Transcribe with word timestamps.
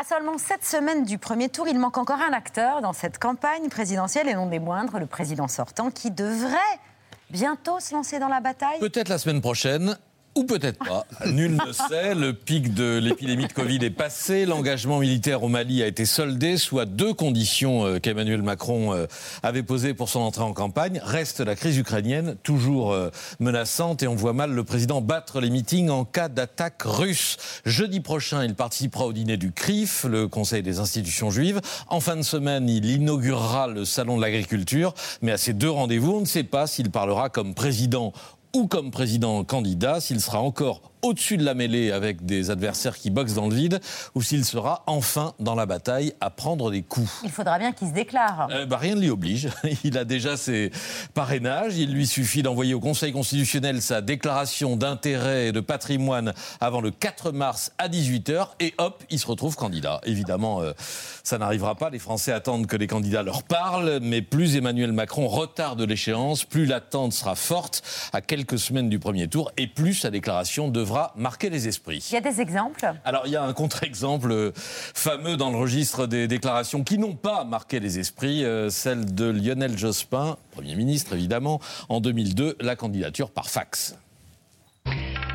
À 0.00 0.04
seulement 0.04 0.38
sept 0.38 0.64
semaines 0.64 1.04
du 1.04 1.18
premier 1.18 1.50
tour, 1.50 1.68
il 1.68 1.78
manque 1.78 1.98
encore 1.98 2.22
un 2.22 2.32
acteur 2.32 2.80
dans 2.80 2.94
cette 2.94 3.18
campagne 3.18 3.68
présidentielle 3.68 4.28
et 4.28 4.34
non 4.34 4.46
des 4.46 4.58
moindres, 4.58 4.98
le 4.98 5.04
président 5.04 5.46
sortant 5.46 5.90
qui 5.90 6.10
devrait 6.10 6.56
bientôt 7.28 7.80
se 7.80 7.92
lancer 7.92 8.18
dans 8.18 8.28
la 8.28 8.40
bataille. 8.40 8.78
Peut-être 8.78 9.10
la 9.10 9.18
semaine 9.18 9.42
prochaine. 9.42 9.98
Ou 10.36 10.44
peut-être 10.44 10.78
pas. 10.78 11.06
Nul 11.26 11.56
ne 11.56 11.72
sait. 11.72 12.14
Le 12.14 12.32
pic 12.32 12.72
de 12.72 12.98
l'épidémie 12.98 13.48
de 13.48 13.52
Covid 13.52 13.84
est 13.84 13.90
passé. 13.90 14.46
L'engagement 14.46 15.00
militaire 15.00 15.42
au 15.42 15.48
Mali 15.48 15.82
a 15.82 15.88
été 15.88 16.04
soldé, 16.04 16.56
soit 16.56 16.86
deux 16.86 17.12
conditions 17.12 17.84
euh, 17.84 17.98
qu'Emmanuel 17.98 18.40
Macron 18.40 18.94
euh, 18.94 19.06
avait 19.42 19.64
posées 19.64 19.92
pour 19.92 20.08
son 20.08 20.20
entrée 20.20 20.44
en 20.44 20.52
campagne. 20.52 21.00
Reste 21.02 21.40
la 21.40 21.56
crise 21.56 21.78
ukrainienne, 21.78 22.36
toujours 22.44 22.92
euh, 22.92 23.10
menaçante, 23.40 24.04
et 24.04 24.06
on 24.06 24.14
voit 24.14 24.32
mal 24.32 24.52
le 24.52 24.62
président 24.62 25.00
battre 25.00 25.40
les 25.40 25.50
meetings 25.50 25.90
en 25.90 26.04
cas 26.04 26.28
d'attaque 26.28 26.82
russe. 26.84 27.36
Jeudi 27.64 27.98
prochain, 27.98 28.44
il 28.44 28.54
participera 28.54 29.06
au 29.06 29.12
dîner 29.12 29.36
du 29.36 29.50
CRIF, 29.50 30.04
le 30.04 30.28
Conseil 30.28 30.62
des 30.62 30.78
institutions 30.78 31.30
juives. 31.30 31.60
En 31.88 31.98
fin 31.98 32.14
de 32.14 32.22
semaine, 32.22 32.68
il 32.68 32.88
inaugurera 32.88 33.66
le 33.66 33.84
Salon 33.84 34.16
de 34.16 34.22
l'agriculture. 34.22 34.94
Mais 35.22 35.32
à 35.32 35.38
ces 35.38 35.54
deux 35.54 35.70
rendez-vous, 35.70 36.12
on 36.12 36.20
ne 36.20 36.26
sait 36.26 36.44
pas 36.44 36.68
s'il 36.68 36.92
parlera 36.92 37.30
comme 37.30 37.54
président 37.54 38.12
ou 38.54 38.66
comme 38.66 38.90
président 38.90 39.44
candidat, 39.44 40.00
s'il 40.00 40.20
sera 40.20 40.40
encore 40.40 40.89
au-dessus 41.02 41.36
de 41.36 41.44
la 41.44 41.54
mêlée 41.54 41.92
avec 41.92 42.24
des 42.24 42.50
adversaires 42.50 42.96
qui 42.96 43.10
boxent 43.10 43.34
dans 43.34 43.48
le 43.48 43.54
vide, 43.54 43.80
ou 44.14 44.22
s'il 44.22 44.44
sera 44.44 44.82
enfin 44.86 45.34
dans 45.38 45.54
la 45.54 45.66
bataille 45.66 46.12
à 46.20 46.30
prendre 46.30 46.70
des 46.70 46.82
coups. 46.82 47.10
Il 47.24 47.30
faudra 47.30 47.58
bien 47.58 47.72
qu'il 47.72 47.88
se 47.88 47.92
déclare. 47.92 48.48
Euh, 48.50 48.66
bah, 48.66 48.76
rien 48.76 48.94
ne 48.94 49.00
l'y 49.00 49.10
oblige. 49.10 49.48
Il 49.84 49.96
a 49.98 50.04
déjà 50.04 50.36
ses 50.36 50.70
parrainages. 51.14 51.76
Il 51.76 51.92
lui 51.92 52.06
suffit 52.06 52.42
d'envoyer 52.42 52.74
au 52.74 52.80
Conseil 52.80 53.12
constitutionnel 53.12 53.82
sa 53.82 54.00
déclaration 54.00 54.76
d'intérêt 54.76 55.48
et 55.48 55.52
de 55.52 55.60
patrimoine 55.60 56.34
avant 56.60 56.80
le 56.80 56.90
4 56.90 57.32
mars 57.32 57.72
à 57.78 57.88
18h, 57.88 58.48
et 58.60 58.74
hop, 58.78 59.02
il 59.10 59.18
se 59.18 59.26
retrouve 59.26 59.56
candidat. 59.56 60.00
Évidemment, 60.04 60.62
euh, 60.62 60.72
ça 61.22 61.38
n'arrivera 61.38 61.74
pas. 61.74 61.90
Les 61.90 61.98
Français 61.98 62.32
attendent 62.32 62.66
que 62.66 62.76
les 62.76 62.86
candidats 62.86 63.22
leur 63.22 63.42
parlent, 63.42 63.98
mais 64.02 64.22
plus 64.22 64.56
Emmanuel 64.56 64.92
Macron 64.92 65.28
retarde 65.28 65.80
l'échéance, 65.80 66.44
plus 66.44 66.66
l'attente 66.66 67.12
sera 67.12 67.34
forte 67.34 67.82
à 68.12 68.20
quelques 68.20 68.58
semaines 68.58 68.88
du 68.88 68.98
premier 68.98 69.28
tour, 69.28 69.50
et 69.56 69.66
plus 69.66 69.94
sa 69.94 70.10
déclaration 70.10 70.68
devra 70.90 71.12
marquer 71.16 71.50
les 71.50 71.68
esprits. 71.68 72.04
Il 72.10 72.14
y 72.14 72.16
a 72.16 72.20
des 72.20 72.40
exemples 72.40 72.92
Alors, 73.04 73.22
il 73.26 73.32
y 73.32 73.36
a 73.36 73.44
un 73.44 73.52
contre-exemple 73.52 74.52
fameux 74.54 75.36
dans 75.36 75.50
le 75.50 75.56
registre 75.56 76.06
des 76.06 76.26
déclarations 76.26 76.82
qui 76.82 76.98
n'ont 76.98 77.14
pas 77.14 77.44
marqué 77.44 77.78
les 77.78 78.00
esprits, 78.00 78.44
euh, 78.44 78.70
celle 78.70 79.14
de 79.14 79.26
Lionel 79.26 79.78
Jospin, 79.78 80.36
Premier 80.50 80.74
ministre 80.74 81.12
évidemment, 81.12 81.60
en 81.88 82.00
2002, 82.00 82.56
la 82.60 82.74
candidature 82.74 83.30
par 83.30 83.48
fax. 83.48 83.94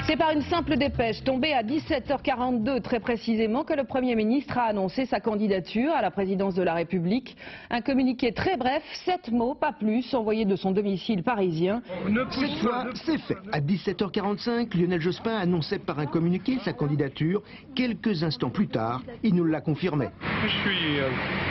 C'est 0.07 0.17
par 0.17 0.29
une 0.29 0.43
simple 0.43 0.77
dépêche 0.77 1.23
tombée 1.23 1.53
à 1.53 1.63
17h42 1.63 2.79
très 2.81 2.99
précisément 2.99 3.63
que 3.63 3.73
le 3.73 3.85
Premier 3.85 4.13
ministre 4.13 4.55
a 4.55 4.65
annoncé 4.65 5.07
sa 5.07 5.19
candidature 5.19 5.91
à 5.93 6.03
la 6.03 6.11
présidence 6.11 6.53
de 6.53 6.61
la 6.61 6.75
République. 6.75 7.35
Un 7.71 7.81
communiqué 7.81 8.31
très 8.31 8.55
bref, 8.55 8.83
sept 9.03 9.31
mots, 9.31 9.55
pas 9.55 9.71
plus, 9.71 10.13
envoyé 10.13 10.45
de 10.45 10.55
son 10.55 10.69
domicile 10.69 11.23
parisien. 11.23 11.81
Cette 12.29 12.57
fois, 12.59 12.85
c'est 13.03 13.17
fait. 13.17 13.37
À 13.51 13.59
17h45, 13.59 14.77
Lionel 14.77 15.01
Jospin 15.01 15.37
annonçait 15.37 15.79
par 15.79 15.97
un 15.97 16.05
communiqué 16.05 16.59
sa 16.63 16.73
candidature. 16.73 17.41
Quelques 17.73 18.21
instants 18.21 18.51
plus 18.51 18.67
tard, 18.67 19.01
il 19.23 19.33
nous 19.33 19.45
l'a 19.45 19.61
confirmé. 19.61 20.09
Je 20.43 20.49
suis 20.49 20.99
euh, 20.99 21.09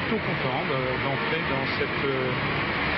tout 0.08 0.16
content 0.16 0.60
d'entrer 1.02 1.40
dans 1.50 1.66
cette... 1.76 2.93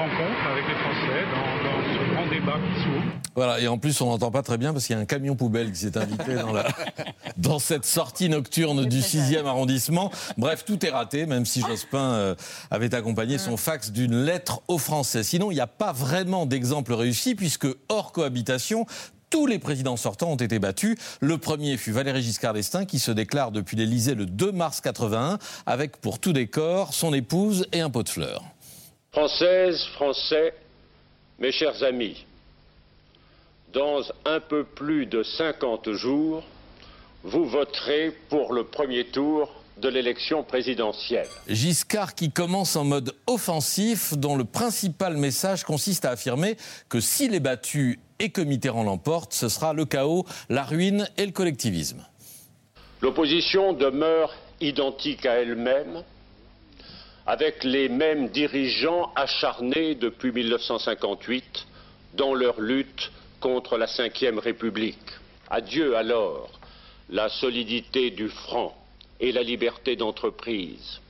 Rencontre 0.00 0.46
avec 0.50 0.64
les 0.66 0.74
Français 0.76 1.26
dans, 1.30 1.92
ce 1.92 2.14
grand 2.14 2.26
débat 2.26 2.54
qui 2.54 2.82
s'ouvre. 2.82 3.02
Voilà, 3.36 3.60
et 3.60 3.68
en 3.68 3.76
plus, 3.76 4.00
on 4.00 4.06
n'entend 4.06 4.30
pas 4.30 4.42
très 4.42 4.56
bien 4.56 4.72
parce 4.72 4.86
qu'il 4.86 4.96
y 4.96 4.98
a 4.98 5.02
un 5.02 5.04
camion 5.04 5.36
poubelle 5.36 5.70
qui 5.72 5.80
s'est 5.80 5.98
invité 5.98 6.36
dans, 6.36 6.54
la, 6.54 6.68
dans 7.36 7.58
cette 7.58 7.84
sortie 7.84 8.30
nocturne 8.30 8.86
du 8.86 9.00
6e 9.00 9.44
arrondissement. 9.44 10.10
Bref, 10.38 10.64
tout 10.64 10.86
est 10.86 10.90
raté, 10.90 11.26
même 11.26 11.44
si 11.44 11.60
Jospin 11.60 12.12
euh, 12.14 12.34
avait 12.70 12.94
accompagné 12.94 13.36
son 13.36 13.58
fax 13.58 13.90
d'une 13.90 14.24
lettre 14.24 14.62
aux 14.68 14.78
Français. 14.78 15.22
Sinon, 15.22 15.50
il 15.50 15.56
n'y 15.56 15.60
a 15.60 15.66
pas 15.66 15.92
vraiment 15.92 16.46
d'exemple 16.46 16.94
réussi 16.94 17.34
puisque, 17.34 17.68
hors 17.90 18.12
cohabitation, 18.12 18.86
tous 19.28 19.44
les 19.44 19.58
présidents 19.58 19.98
sortants 19.98 20.32
ont 20.32 20.36
été 20.36 20.58
battus. 20.58 20.96
Le 21.20 21.36
premier 21.36 21.76
fut 21.76 21.92
Valéry 21.92 22.22
Giscard 22.22 22.54
d'Estaing 22.54 22.86
qui 22.86 22.98
se 22.98 23.10
déclare 23.10 23.50
depuis 23.50 23.76
l'Élysée 23.76 24.14
le 24.14 24.24
2 24.24 24.50
mars 24.50 24.80
81 24.80 25.38
avec 25.66 25.98
pour 25.98 26.18
tout 26.18 26.32
décor 26.32 26.94
son 26.94 27.12
épouse 27.12 27.66
et 27.72 27.82
un 27.82 27.90
pot 27.90 28.02
de 28.02 28.08
fleurs. 28.08 28.42
Françaises, 29.12 29.86
Français, 29.94 30.54
mes 31.40 31.50
chers 31.50 31.82
amis, 31.82 32.24
dans 33.72 34.02
un 34.24 34.38
peu 34.38 34.62
plus 34.62 35.06
de 35.06 35.24
50 35.24 35.90
jours, 35.94 36.44
vous 37.24 37.44
voterez 37.44 38.12
pour 38.28 38.52
le 38.52 38.62
premier 38.62 39.06
tour 39.06 39.52
de 39.78 39.88
l'élection 39.88 40.44
présidentielle. 40.44 41.26
Giscard 41.48 42.14
qui 42.14 42.30
commence 42.30 42.76
en 42.76 42.84
mode 42.84 43.12
offensif, 43.26 44.14
dont 44.16 44.36
le 44.36 44.44
principal 44.44 45.16
message 45.16 45.64
consiste 45.64 46.04
à 46.04 46.10
affirmer 46.10 46.56
que 46.88 47.00
s'il 47.00 47.34
est 47.34 47.40
battu 47.40 47.98
et 48.20 48.30
que 48.30 48.40
Mitterrand 48.40 48.84
l'emporte, 48.84 49.32
ce 49.32 49.48
sera 49.48 49.72
le 49.72 49.86
chaos, 49.86 50.24
la 50.48 50.62
ruine 50.62 51.08
et 51.16 51.26
le 51.26 51.32
collectivisme. 51.32 52.06
L'opposition 53.00 53.72
demeure 53.72 54.32
identique 54.60 55.26
à 55.26 55.40
elle-même 55.40 56.04
avec 57.30 57.62
les 57.62 57.88
mêmes 57.88 58.28
dirigeants 58.30 59.12
acharnés 59.14 59.94
depuis 59.94 60.32
1958 60.32 61.64
dans 62.14 62.34
leur 62.34 62.60
lutte 62.60 63.12
contre 63.38 63.78
la 63.78 63.86
Ve 63.86 64.38
République. 64.40 64.98
Adieu 65.48 65.96
alors 65.96 66.50
la 67.08 67.28
solidité 67.28 68.10
du 68.10 68.28
franc 68.28 68.76
et 69.20 69.30
la 69.30 69.44
liberté 69.44 69.94
d'entreprise. 69.94 71.00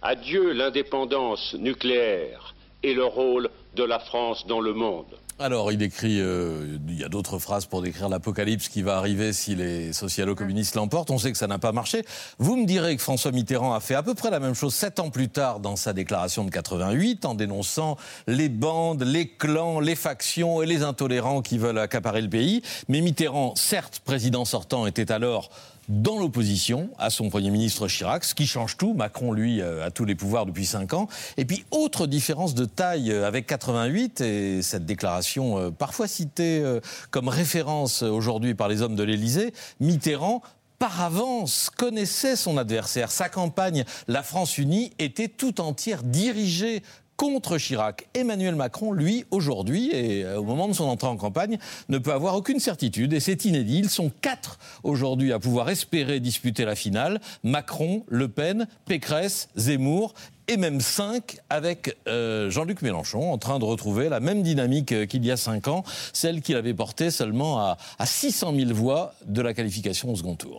Adieu 0.00 0.52
l'indépendance 0.52 1.52
nucléaire 1.52 2.54
et 2.82 2.94
le 2.94 3.04
rôle 3.04 3.50
de 3.74 3.84
la 3.84 3.98
France 3.98 4.46
dans 4.46 4.62
le 4.62 4.72
monde. 4.72 5.14
Alors, 5.42 5.72
il 5.72 5.80
écrit, 5.80 6.20
euh, 6.20 6.76
il 6.86 7.00
y 7.00 7.02
a 7.02 7.08
d'autres 7.08 7.38
phrases 7.38 7.64
pour 7.64 7.80
décrire 7.80 8.10
l'apocalypse 8.10 8.68
qui 8.68 8.82
va 8.82 8.98
arriver 8.98 9.32
si 9.32 9.54
les 9.54 9.94
socialo-communistes 9.94 10.74
l'emportent. 10.74 11.10
On 11.10 11.16
sait 11.16 11.32
que 11.32 11.38
ça 11.38 11.46
n'a 11.46 11.58
pas 11.58 11.72
marché. 11.72 12.04
Vous 12.38 12.56
me 12.56 12.66
direz 12.66 12.94
que 12.94 13.00
François 13.00 13.32
Mitterrand 13.32 13.72
a 13.72 13.80
fait 13.80 13.94
à 13.94 14.02
peu 14.02 14.12
près 14.12 14.30
la 14.30 14.38
même 14.38 14.52
chose 14.52 14.74
sept 14.74 15.00
ans 15.00 15.08
plus 15.08 15.30
tard 15.30 15.60
dans 15.60 15.76
sa 15.76 15.94
déclaration 15.94 16.44
de 16.44 16.50
88, 16.50 17.24
en 17.24 17.32
dénonçant 17.32 17.96
les 18.26 18.50
bandes, 18.50 19.02
les 19.02 19.28
clans, 19.28 19.80
les 19.80 19.94
factions 19.94 20.60
et 20.60 20.66
les 20.66 20.82
intolérants 20.82 21.40
qui 21.40 21.56
veulent 21.56 21.78
accaparer 21.78 22.20
le 22.20 22.28
pays. 22.28 22.60
Mais 22.88 23.00
Mitterrand, 23.00 23.54
certes 23.56 24.02
président 24.04 24.44
sortant, 24.44 24.86
était 24.86 25.10
alors 25.10 25.48
dans 25.90 26.18
l'opposition 26.18 26.88
à 26.98 27.10
son 27.10 27.28
Premier 27.28 27.50
ministre 27.50 27.88
Chirac, 27.88 28.24
ce 28.24 28.34
qui 28.34 28.46
change 28.46 28.76
tout. 28.76 28.94
Macron, 28.94 29.32
lui, 29.32 29.60
euh, 29.60 29.84
a 29.84 29.90
tous 29.90 30.04
les 30.04 30.14
pouvoirs 30.14 30.46
depuis 30.46 30.64
5 30.64 30.94
ans. 30.94 31.08
Et 31.36 31.44
puis, 31.44 31.64
autre 31.72 32.06
différence 32.06 32.54
de 32.54 32.64
taille 32.64 33.10
euh, 33.10 33.26
avec 33.26 33.46
88, 33.46 34.20
et 34.20 34.62
cette 34.62 34.86
déclaration 34.86 35.58
euh, 35.58 35.70
parfois 35.70 36.06
citée 36.06 36.62
comme 37.10 37.28
référence 37.28 38.02
aujourd'hui 38.02 38.54
par 38.54 38.68
les 38.68 38.82
hommes 38.82 38.94
de 38.94 39.02
l'Élysée, 39.02 39.52
Mitterrand 39.80 40.42
par 40.78 41.02
avance 41.02 41.68
connaissait 41.76 42.36
son 42.36 42.56
adversaire. 42.56 43.10
Sa 43.10 43.28
campagne, 43.28 43.84
la 44.08 44.22
France 44.22 44.56
unie, 44.56 44.92
était 44.98 45.28
tout 45.28 45.60
entière 45.60 46.02
dirigée 46.02 46.82
contre 47.20 47.58
Chirac. 47.58 48.08
Emmanuel 48.14 48.54
Macron, 48.54 48.92
lui, 48.92 49.26
aujourd'hui, 49.30 49.90
et 49.92 50.24
euh, 50.24 50.38
au 50.38 50.42
moment 50.42 50.68
de 50.68 50.72
son 50.72 50.84
entrée 50.84 51.06
en 51.06 51.18
campagne, 51.18 51.58
ne 51.90 51.98
peut 51.98 52.14
avoir 52.14 52.34
aucune 52.34 52.60
certitude, 52.60 53.12
et 53.12 53.20
c'est 53.20 53.44
inédit. 53.44 53.80
Ils 53.80 53.90
sont 53.90 54.10
quatre 54.22 54.58
aujourd'hui 54.84 55.30
à 55.34 55.38
pouvoir 55.38 55.68
espérer 55.68 56.18
disputer 56.18 56.64
la 56.64 56.74
finale. 56.74 57.20
Macron, 57.44 58.04
Le 58.08 58.28
Pen, 58.28 58.66
Pécresse, 58.86 59.50
Zemmour 59.54 60.14
et 60.48 60.56
même 60.56 60.80
cinq 60.80 61.38
avec 61.50 61.96
euh, 62.08 62.48
Jean-Luc 62.48 62.80
Mélenchon, 62.80 63.30
en 63.30 63.36
train 63.36 63.58
de 63.58 63.64
retrouver 63.64 64.08
la 64.08 64.20
même 64.20 64.42
dynamique 64.42 64.92
euh, 64.92 65.04
qu'il 65.04 65.24
y 65.24 65.30
a 65.30 65.36
cinq 65.36 65.68
ans, 65.68 65.84
celle 66.14 66.40
qu'il 66.40 66.56
avait 66.56 66.72
portée 66.72 67.10
seulement 67.10 67.60
à, 67.60 67.76
à 67.98 68.06
600 68.06 68.54
000 68.56 68.72
voix 68.72 69.12
de 69.26 69.42
la 69.42 69.52
qualification 69.52 70.10
au 70.10 70.16
second 70.16 70.36
tour. 70.36 70.58